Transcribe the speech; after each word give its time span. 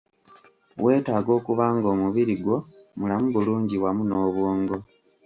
Weetaaga 0.83 1.31
okuba 1.39 1.65
ng'omubiri 1.75 2.33
gwo 2.43 2.57
mulamu 2.99 3.27
bulungi 3.35 3.75
wamu 3.83 4.03
n'obwongo. 4.05 4.77